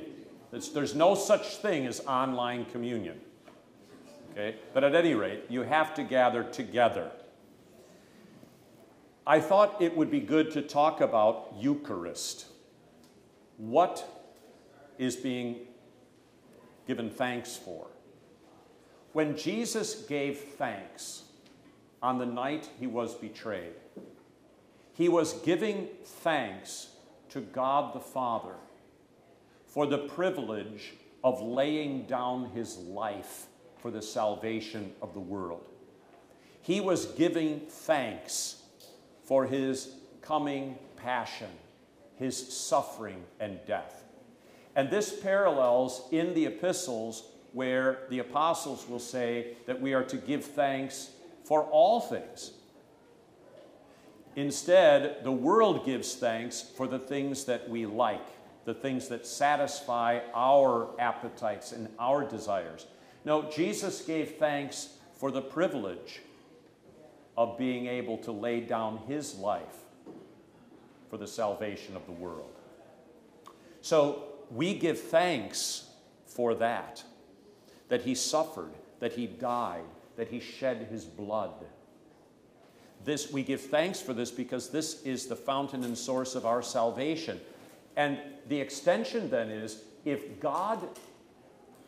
[0.53, 3.21] It's, there's no such thing as online communion.
[4.33, 4.57] Okay?
[4.73, 7.11] But at any rate, you have to gather together.
[9.27, 12.47] I thought it would be good to talk about Eucharist.
[13.59, 14.09] What
[14.99, 15.57] is being
[16.87, 17.89] given thanks for?
[19.13, 21.25] When Jesus gave thanks
[22.03, 23.75] on the night he was betrayed,
[24.95, 26.89] he was giving thanks
[27.31, 28.55] to God the Father
[29.67, 30.95] for the privilege
[31.25, 33.47] of laying down his life
[33.79, 35.65] for the salvation of the world.
[36.63, 38.63] He was giving thanks
[39.25, 41.51] for his coming passion,
[42.17, 44.05] his suffering and death.
[44.75, 50.17] And this parallels in the epistles where the apostles will say that we are to
[50.17, 51.11] give thanks
[51.45, 52.53] for all things.
[54.37, 58.27] Instead, the world gives thanks for the things that we like,
[58.65, 62.87] the things that satisfy our appetites and our desires.
[63.25, 66.21] No, Jesus gave thanks for the privilege
[67.37, 69.77] of being able to lay down his life
[71.11, 72.51] for the salvation of the world.
[73.83, 75.89] So we give thanks
[76.27, 77.03] for that,
[77.93, 78.71] that he suffered,
[79.01, 79.85] that he died,
[80.17, 81.53] that he shed his blood.
[83.05, 86.63] This, we give thanks for this because this is the fountain and source of our
[86.63, 87.39] salvation.
[87.95, 88.17] And
[88.49, 90.89] the extension then is if God,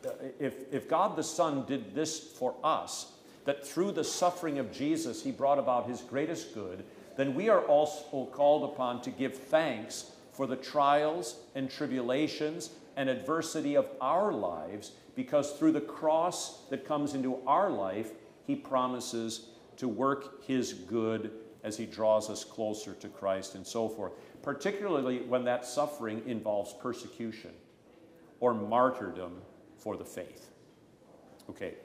[0.05, 3.11] uh, if, if God the Son did this for us,
[3.45, 6.83] that through the suffering of Jesus he brought about his greatest good,
[7.17, 13.09] then we are also called upon to give thanks for the trials and tribulations and
[13.09, 18.11] adversity of our lives, because through the cross that comes into our life,
[18.45, 21.31] he promises to work his good
[21.63, 26.73] as he draws us closer to Christ and so forth, particularly when that suffering involves
[26.73, 27.51] persecution
[28.39, 29.41] or martyrdom
[29.77, 30.51] for the faith.
[31.49, 31.75] Okay,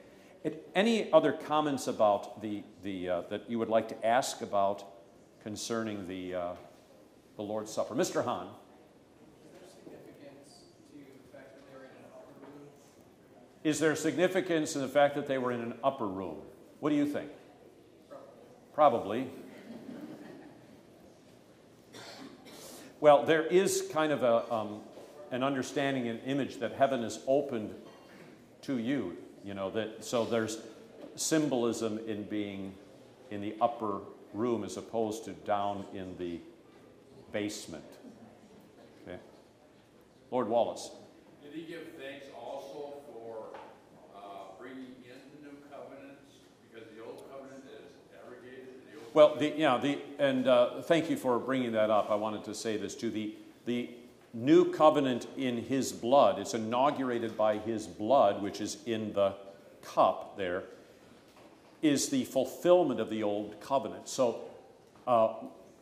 [0.74, 4.84] any other comments about the, the, uh, that you would like to ask about
[5.42, 6.52] concerning the, uh,
[7.36, 7.94] the Lord's Supper?
[7.94, 8.24] Mr.
[8.24, 8.48] Hahn.
[13.62, 16.36] Is there significance in the fact that they were in an upper room?
[16.80, 17.30] What do you think?
[18.74, 19.28] Probably.
[23.00, 24.80] well, there is kind of a, um,
[25.30, 27.74] an understanding and image that heaven is opened
[28.62, 30.58] to you you know, that, so there's
[31.16, 32.74] symbolism in being
[33.30, 34.00] in the upper
[34.34, 36.40] room as opposed to down in the
[37.32, 37.84] basement.
[39.02, 39.18] Okay?
[40.30, 40.90] Lord Wallace.
[41.42, 43.56] Did he give thanks also for
[44.14, 46.36] uh, bringing in the new covenants?
[46.68, 48.84] Because the old covenant is abrogated.
[48.92, 52.10] The old well, the, yeah, the, and uh, thank you for bringing that up.
[52.10, 53.10] I wanted to say this too.
[53.10, 53.34] The,
[53.66, 53.90] the
[54.32, 56.38] new covenant in his blood.
[56.38, 59.34] It's inaugurated by his blood, which is in the
[59.82, 60.64] cup there,
[61.82, 64.08] is the fulfillment of the old covenant.
[64.08, 64.42] So,
[65.06, 65.34] uh,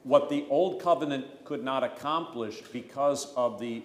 [0.05, 3.83] what the old covenant could not accomplish because of the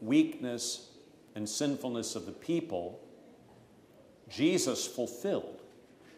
[0.00, 0.90] weakness
[1.34, 3.00] and sinfulness of the people,
[4.30, 5.60] Jesus fulfilled.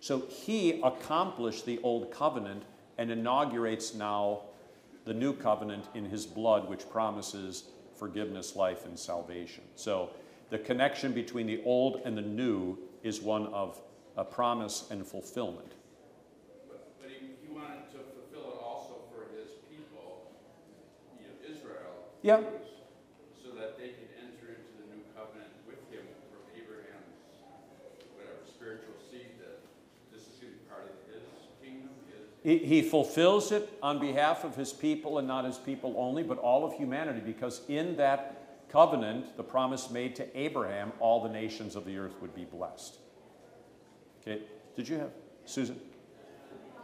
[0.01, 2.63] So, he accomplished the old covenant
[2.99, 4.43] and inaugurates now
[5.05, 9.65] the new covenant in his blood, which promises forgiveness, life, and salvation.
[9.75, 10.11] So
[10.51, 13.81] the connection between the old and the new is one of
[14.17, 15.73] a promise and fulfillment.
[16.69, 20.29] But, but he, he, wanted to fulfill it also for his people,
[21.17, 22.13] you know, Israel.
[22.23, 22.45] Yeah.
[23.33, 27.17] So that they could enter into the new covenant with him from Abraham's
[28.13, 29.65] whatever spiritual seed that
[30.13, 31.25] this is going to be part of his
[31.63, 31.97] kingdom.
[32.11, 36.39] His he, fulfills it on behalf of his people and not his people only, but
[36.39, 41.77] all of humanity, because in that covenant, the promise made to Abraham, all the nations
[41.77, 42.97] of the earth would be blessed.
[44.23, 44.43] Okay,
[44.77, 45.11] did you have,
[45.45, 45.79] Susan?
[46.79, 46.81] Uh,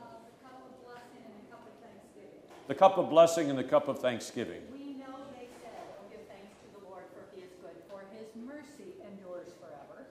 [2.68, 4.62] the cup of blessing and the cup of thanksgiving.
[4.72, 8.02] We know they said, oh, give thanks to the Lord, for he is good, for
[8.16, 10.06] his mercy endures forever.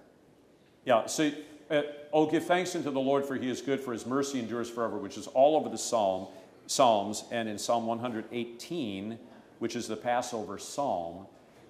[0.86, 1.32] Yeah, so,
[1.74, 1.82] uh,
[2.14, 4.98] oh, give thanks unto the Lord, for he is good, for his mercy endures forever,
[4.98, 6.28] which is all over the psalm,
[6.68, 9.18] Psalms, and in Psalm 118,
[9.60, 11.26] which is the Passover psalm,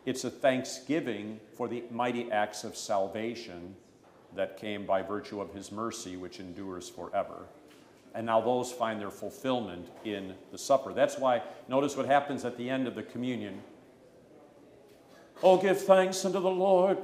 [0.05, 3.75] it's a thanksgiving for the mighty acts of salvation
[4.35, 7.45] that came by virtue of his mercy, which endures forever.
[8.13, 10.93] And now those find their fulfillment in the supper.
[10.93, 13.61] That's why, notice what happens at the end of the communion.
[15.41, 16.97] Oh, give thanks unto the Lord,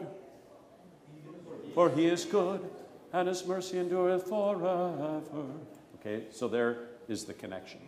[1.73, 2.69] for he is good,
[3.13, 5.21] and his mercy endureth forever.
[5.99, 7.79] Okay, so there is the connection.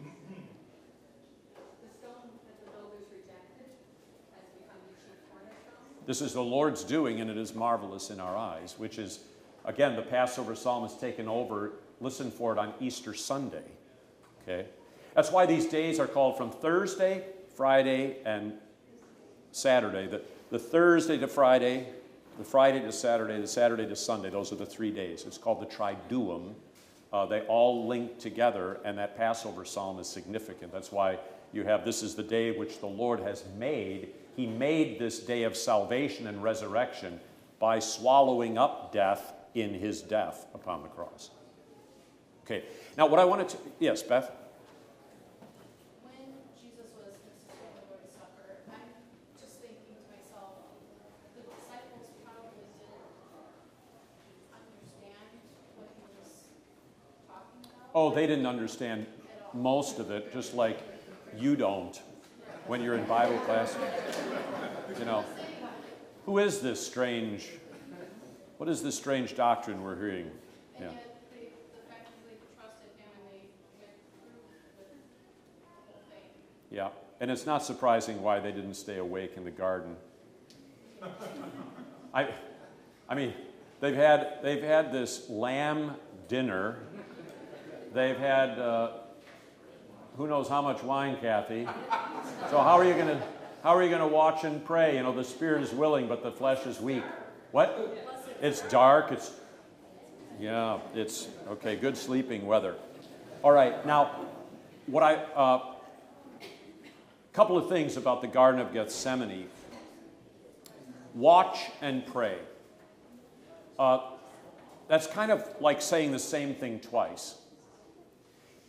[1.54, 2.12] The stone
[2.46, 3.72] that the builders rejected
[4.34, 6.06] has become the chief cornerstone.
[6.06, 9.20] This is the Lord's doing, and it is marvelous in our eyes, which is,
[9.64, 11.74] again, the Passover psalm is taken over.
[12.00, 13.64] Listen for it on Easter Sunday.
[14.44, 14.66] Okay?
[15.14, 18.54] That's why these days are called from Thursday, Friday, and
[19.52, 20.08] Saturday.
[20.08, 21.88] The, the Thursday to Friday,
[22.38, 25.26] the Friday to Saturday, the Saturday to Sunday, those are the three days.
[25.26, 26.54] It's called the Triduum.
[27.14, 30.72] Uh, they all link together, and that Passover psalm is significant.
[30.72, 31.20] That's why
[31.52, 34.10] you have this is the day which the Lord has made.
[34.36, 37.20] He made this day of salvation and resurrection
[37.60, 41.32] by swallowing up death in his death upon the cross.
[42.46, 42.64] Okay,
[42.98, 44.32] now what I wanted to, yes, Beth?
[46.02, 48.90] When Jesus was instituting the Lord's Supper, I'm
[49.40, 50.64] just thinking to myself,
[51.36, 53.14] the disciples probably didn't
[54.56, 55.28] understand
[55.76, 56.50] what he was
[57.28, 57.91] talking about.
[58.04, 59.06] Oh, they didn't understand
[59.54, 60.80] most of it, just like
[61.38, 62.02] you don't
[62.66, 63.78] when you're in Bible class.
[64.98, 65.24] You know,
[66.26, 67.48] who is this strange,
[68.58, 70.32] what is this strange doctrine we're hearing?
[70.80, 70.90] Yeah.
[76.72, 76.90] Yeah,
[77.20, 79.96] and it's not surprising why they didn't stay awake in the garden.
[82.16, 82.30] I,
[83.08, 83.36] I mean,
[83.80, 85.98] they've had they've had this lamb
[86.32, 86.80] dinner.
[87.94, 88.92] They've had uh,
[90.16, 91.68] who knows how much wine, Kathy.
[92.50, 93.22] So how are you gonna
[93.64, 94.96] how are you gonna watch and pray?
[94.96, 97.04] You know, the spirit is willing, but the flesh is weak.
[97.52, 97.98] What?
[98.42, 99.12] It's dark.
[99.12, 99.32] It's
[100.40, 100.80] yeah.
[100.96, 101.76] It's okay.
[101.76, 102.76] Good sleeping weather.
[103.44, 103.86] All right.
[103.86, 104.28] Now,
[104.86, 105.62] what I a uh,
[107.34, 109.50] couple of things about the Garden of Gethsemane.
[111.14, 112.38] Watch and pray.
[113.78, 114.00] Uh,
[114.88, 117.36] that's kind of like saying the same thing twice.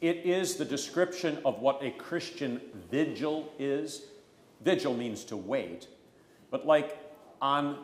[0.03, 4.07] It is the description of what a Christian vigil is.
[4.61, 5.87] Vigil means to wait.
[6.51, 6.99] But like
[7.41, 7.79] on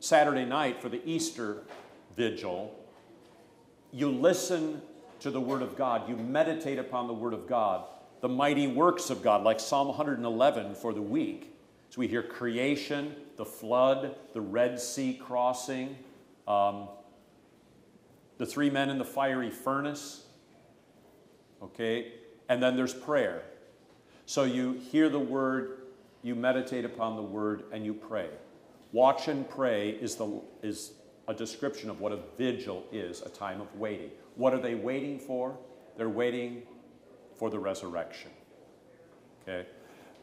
[0.00, 1.58] Saturday night for the Easter
[2.16, 2.74] vigil,
[3.92, 4.80] you listen
[5.20, 7.84] to the Word of God, you meditate upon the Word of God,
[8.22, 11.54] the mighty works of God, like Psalm 111 for the week.
[11.90, 15.98] So we hear creation, the flood, the Red Sea crossing,
[16.48, 16.88] um,
[18.38, 20.24] the three men in the fiery furnace.
[21.62, 22.12] Okay?
[22.48, 23.42] And then there's prayer.
[24.26, 25.82] So you hear the Word,
[26.22, 28.28] you meditate upon the Word, and you pray.
[28.92, 30.92] Watch and pray is, the, is
[31.28, 34.10] a description of what a vigil is, a time of waiting.
[34.36, 35.56] What are they waiting for?
[35.96, 36.62] They're waiting
[37.36, 38.30] for the resurrection.
[39.42, 39.66] Okay?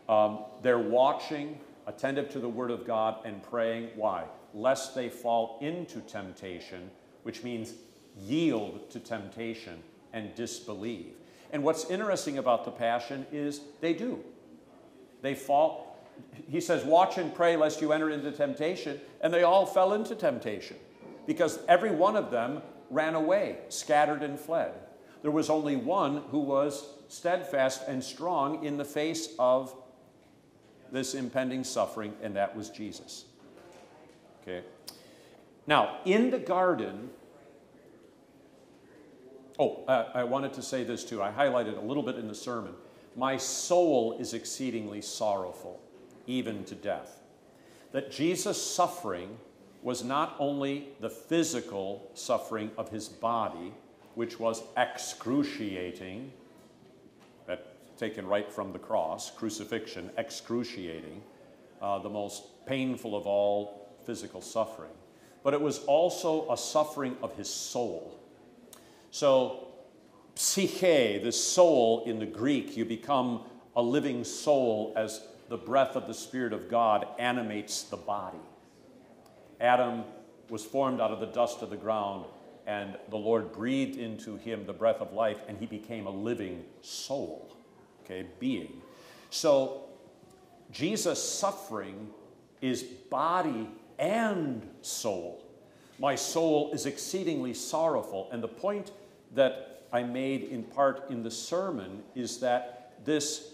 [0.07, 3.89] Um, they're watching, attentive to the Word of God, and praying.
[3.95, 4.25] Why?
[4.53, 6.89] Lest they fall into temptation,
[7.23, 7.73] which means
[8.19, 9.81] yield to temptation
[10.13, 11.13] and disbelieve.
[11.51, 14.23] And what's interesting about the Passion is they do.
[15.21, 15.97] They fall.
[16.49, 18.99] He says, Watch and pray lest you enter into temptation.
[19.21, 20.77] And they all fell into temptation
[21.25, 24.73] because every one of them ran away, scattered and fled.
[25.21, 29.75] There was only one who was steadfast and strong in the face of
[30.91, 33.25] this impending suffering, and that was Jesus.
[34.41, 34.65] Okay?
[35.67, 37.09] Now, in the garden,
[39.59, 41.21] oh, uh, I wanted to say this too.
[41.21, 42.73] I highlighted a little bit in the sermon.
[43.15, 45.81] My soul is exceedingly sorrowful,
[46.25, 47.21] even to death.
[47.91, 49.37] That Jesus' suffering
[49.81, 53.73] was not only the physical suffering of his body,
[54.15, 56.31] which was excruciating,
[57.47, 57.65] that
[57.97, 61.21] taken right from the cross, crucifixion, excruciating,
[61.81, 64.91] uh, the most painful of all physical suffering,
[65.43, 68.18] but it was also a suffering of his soul.
[69.11, 69.67] So,
[70.35, 73.41] psyche, the soul in the Greek, you become
[73.75, 78.37] a living soul as the breath of the Spirit of God animates the body.
[79.59, 80.03] Adam
[80.49, 82.25] was formed out of the dust of the ground,
[82.67, 86.63] and the Lord breathed into him the breath of life, and he became a living
[86.81, 87.55] soul,
[88.03, 88.81] okay, being.
[89.31, 89.85] So,
[90.71, 92.09] Jesus' suffering
[92.61, 95.43] is body and soul.
[95.99, 98.29] My soul is exceedingly sorrowful.
[98.31, 98.91] And the point
[99.33, 103.53] that I made in part in the sermon is that this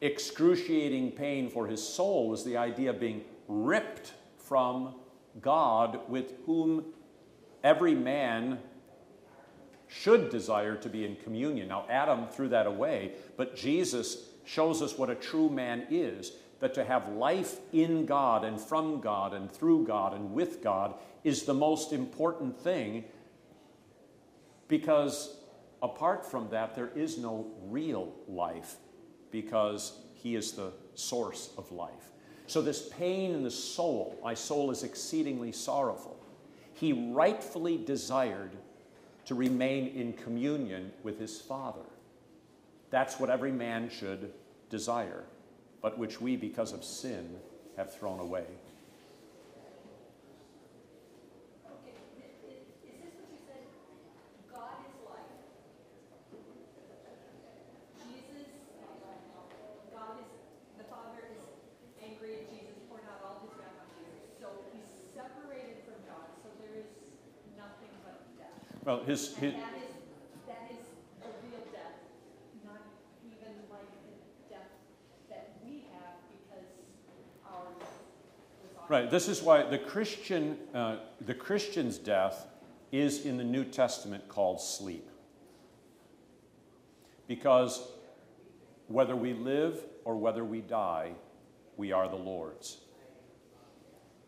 [0.00, 4.94] excruciating pain for his soul was the idea of being ripped from
[5.40, 6.84] God, with whom
[7.64, 8.58] every man
[9.88, 11.68] should desire to be in communion.
[11.68, 16.74] Now, Adam threw that away, but Jesus shows us what a true man is that
[16.74, 20.94] to have life in God and from God and through God and with God
[21.24, 23.04] is the most important thing
[24.72, 25.36] because
[25.82, 28.76] apart from that, there is no real life
[29.30, 32.10] because He is the source of life.
[32.46, 36.18] So, this pain in the soul, my soul is exceedingly sorrowful.
[36.72, 38.52] He rightfully desired
[39.26, 41.84] to remain in communion with his Father.
[42.88, 44.32] That's what every man should
[44.70, 45.24] desire,
[45.82, 47.36] but which we, because of sin,
[47.76, 48.46] have thrown away.
[51.64, 52.60] Okay, i- i-
[52.90, 53.62] is this what you said?
[54.52, 55.32] God is life.
[58.04, 58.48] Jesus,
[59.94, 60.30] God is,
[60.76, 61.40] the Father is
[62.02, 64.18] angry at Jesus, poured out all his wrath on Jesus.
[64.40, 66.90] So he's separated from God, so there is
[67.56, 68.58] nothing but death.
[68.84, 70.86] Well, his, his, And that is, that is
[71.22, 72.00] a real death,
[72.64, 72.80] not
[73.22, 74.72] even like the death
[75.28, 76.66] that we have because
[77.46, 82.46] ours was right, this is why the Christian, uh, the Christian's death
[82.90, 85.08] is in the New Testament called sleep.
[87.28, 87.86] Because
[88.88, 91.12] whether we live or whether we die,
[91.76, 92.78] we are the Lord's.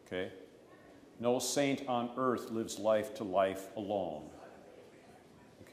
[0.07, 0.31] Okay?
[1.21, 4.25] No saint on earth lives life to life alone.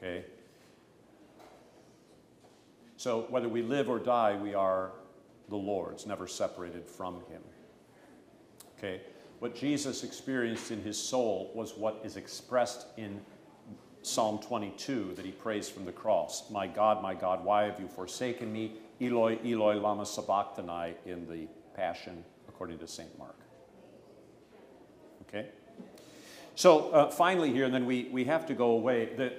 [0.02, 0.24] Okay?
[2.96, 4.92] So whether we live or die, we are
[5.48, 7.42] the Lord's, never separated from Him.
[8.76, 9.02] Okay?
[9.38, 13.20] What Jesus experienced in his soul was what is expressed in
[14.02, 16.48] Psalm 22 that he prays from the cross.
[16.50, 18.74] My God, my God, why have you forsaken me?
[19.00, 23.18] Eloi, Eloi, lama sabachthani in the Passion according to St.
[23.18, 23.36] Mark.
[25.22, 25.48] Okay?
[26.54, 29.14] So uh, finally, here, and then we, we have to go away.
[29.16, 29.32] That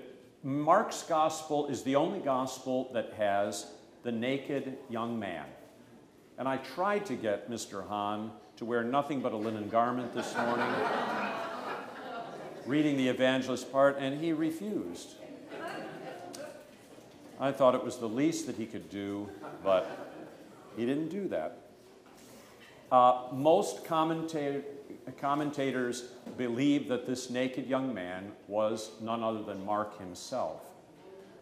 [0.44, 3.72] Mark's gospel is the only gospel that has
[4.04, 5.46] the naked young man.
[6.38, 7.88] And I tried to get Mr.
[7.88, 10.68] Hahn to wear nothing but a linen garment this morning,
[12.66, 15.16] reading the evangelist part, and he refused.
[17.40, 19.30] I thought it was the least that he could do,
[19.64, 20.20] but
[20.76, 21.58] he didn't do that.
[22.92, 24.62] Uh, most commentator,
[25.12, 26.04] commentators
[26.38, 30.62] believe that this naked young man was none other than Mark himself,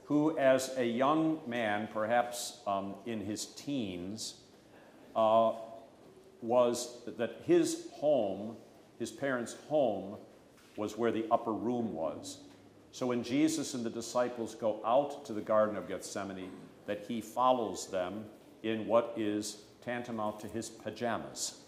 [0.06, 4.36] who, as a young man, perhaps um, in his teens,
[5.16, 5.54] uh,
[6.42, 8.56] was that his home,
[8.98, 10.18] his parents' home,
[10.76, 12.40] was where the upper room was.
[12.92, 16.52] So when Jesus and the disciples go out to the Garden of Gethsemane,
[16.88, 18.26] that he follows them
[18.64, 21.61] in what is tantamount to his pajamas.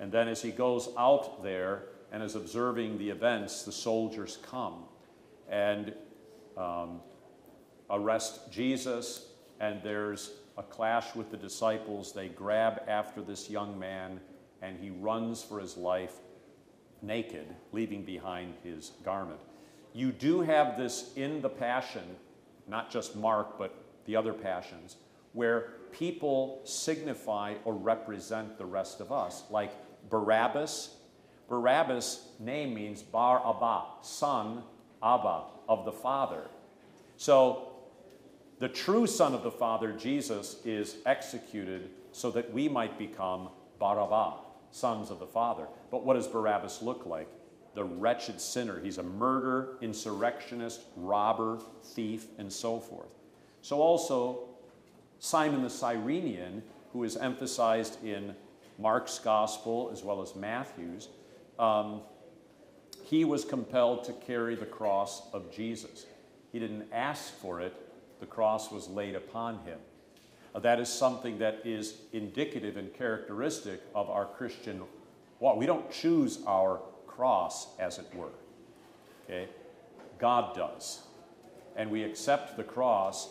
[0.00, 4.84] And then as he goes out there and is observing the events, the soldiers come
[5.48, 5.94] and
[6.56, 7.00] um,
[7.90, 9.28] arrest Jesus,
[9.60, 12.12] and there's a clash with the disciples.
[12.12, 14.20] They grab after this young man,
[14.62, 16.14] and he runs for his life
[17.02, 19.40] naked, leaving behind his garment.
[19.92, 22.04] You do have this in the Passion,
[22.66, 23.74] not just Mark, but
[24.06, 24.96] the other Passions,
[25.32, 29.72] where people signify or represent the rest of us, like
[30.08, 30.96] Barabbas.
[31.48, 34.62] Barabbas' name means Bar Abba, son
[35.02, 36.42] Abba, of the Father.
[37.16, 37.72] So
[38.58, 43.50] the true Son of the Father, Jesus, is executed so that we might become
[43.80, 44.34] Barabba,
[44.70, 45.66] sons of the Father.
[45.90, 47.28] But what does Barabbas look like?
[47.74, 48.80] The wretched sinner.
[48.80, 53.10] He's a murderer, insurrectionist, robber, thief, and so forth.
[53.60, 54.48] So also,
[55.18, 58.34] Simon the Cyrenian, who is emphasized in
[58.78, 61.08] Mark's gospel as well as Matthew's,
[61.58, 62.00] um,
[63.04, 66.06] he was compelled to carry the cross of Jesus.
[66.52, 67.74] He didn't ask for it,
[68.20, 69.78] the cross was laid upon him.
[70.54, 74.82] Uh, that is something that is indicative and characteristic of our Christian
[75.38, 75.56] walk.
[75.56, 78.32] We don't choose our cross, as it were.
[79.24, 79.48] Okay?
[80.18, 81.02] God does.
[81.76, 83.28] And we accept the cross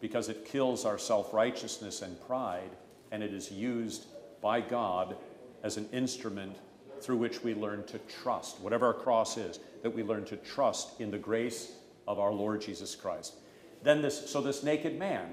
[0.00, 2.70] because it kills our self righteousness and pride,
[3.10, 4.06] and it is used
[4.42, 5.16] by God
[5.62, 6.56] as an instrument
[7.00, 11.00] through which we learn to trust, whatever our cross is, that we learn to trust
[11.00, 11.72] in the grace
[12.06, 13.34] of our Lord Jesus Christ.
[13.82, 15.30] Then this, so this naked man,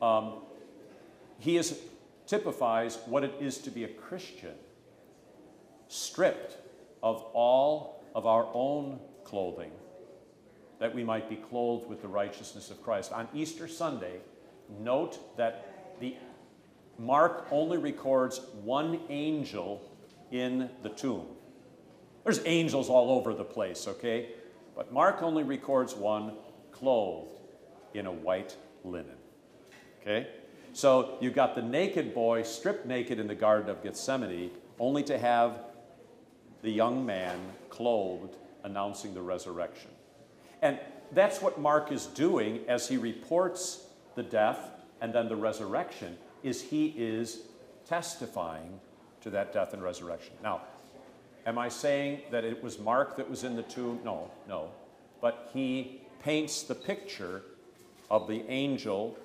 [0.00, 0.34] um,
[1.38, 1.78] he is
[2.26, 4.54] typifies what it is to be a Christian,
[5.88, 6.56] stripped
[7.02, 9.70] of all of our own clothing,
[10.80, 13.12] that we might be clothed with the righteousness of Christ.
[13.12, 14.16] On Easter Sunday,
[14.80, 16.16] note that the
[16.98, 19.82] Mark only records one angel
[20.30, 21.26] in the tomb.
[22.24, 24.30] There's angels all over the place, okay?
[24.74, 26.32] But Mark only records one
[26.72, 27.40] clothed
[27.94, 29.16] in a white linen.
[30.00, 30.28] Okay?
[30.72, 35.18] So you've got the naked boy stripped naked in the Garden of Gethsemane, only to
[35.18, 35.60] have
[36.62, 37.38] the young man
[37.70, 39.90] clothed announcing the resurrection.
[40.62, 40.78] And
[41.12, 43.86] that's what Mark is doing as he reports
[44.16, 44.70] the death
[45.00, 46.16] and then the resurrection
[46.46, 47.40] is he is
[47.88, 48.78] testifying
[49.20, 50.32] to that death and resurrection.
[50.42, 50.62] Now,
[51.44, 53.98] am I saying that it was Mark that was in the tomb?
[54.04, 54.70] No, no.
[55.20, 57.42] But he paints the picture
[58.10, 59.18] of the angel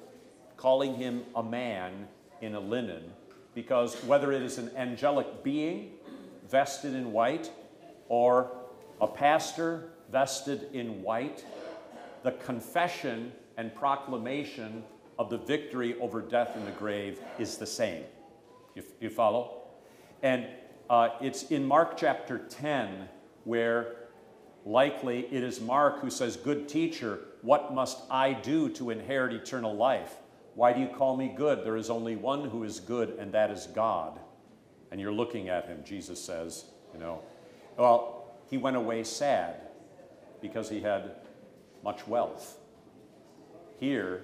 [0.57, 2.07] calling him a man
[2.41, 3.03] in a linen
[3.53, 5.91] because whether it is an angelic being
[6.49, 7.51] vested in white
[8.09, 8.51] or
[8.99, 11.45] a pastor vested in white,
[12.23, 14.83] the confession and proclamation
[15.21, 18.03] of the victory over death and the grave is the same.
[18.73, 19.61] You, you follow?
[20.23, 20.47] And
[20.89, 23.07] uh, it's in Mark chapter 10
[23.43, 23.97] where
[24.65, 29.75] likely it is Mark who says, Good teacher, what must I do to inherit eternal
[29.75, 30.15] life?
[30.55, 31.63] Why do you call me good?
[31.63, 34.19] There is only one who is good, and that is God.
[34.89, 37.21] And you're looking at him, Jesus says, you know.
[37.77, 39.61] Well, he went away sad
[40.41, 41.11] because he had
[41.83, 42.57] much wealth.
[43.79, 44.23] Here,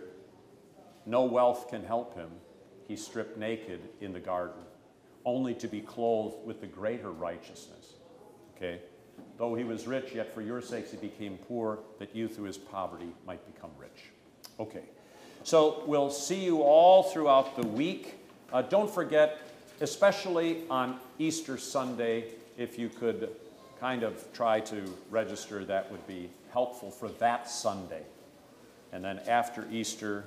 [1.08, 2.30] no wealth can help him.
[2.88, 4.62] He's stripped naked in the garden,
[5.26, 7.94] only to be clothed with the greater righteousness.
[8.56, 8.82] Okay?
[9.38, 12.58] Though he was rich, yet for your sakes he became poor, that you through his
[12.58, 14.12] poverty might become rich.
[14.60, 14.84] Okay.
[15.44, 18.16] So we'll see you all throughout the week.
[18.52, 19.40] Uh, don't forget,
[19.80, 22.26] especially on Easter Sunday,
[22.58, 23.30] if you could
[23.80, 28.02] kind of try to register, that would be helpful for that Sunday.
[28.92, 30.26] And then after Easter,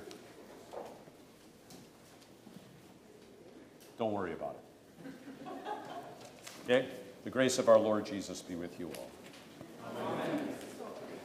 [4.01, 5.51] don't worry about it.
[6.63, 6.87] Okay?
[7.23, 9.11] The grace of our Lord Jesus be with you all.
[9.85, 10.55] Amen.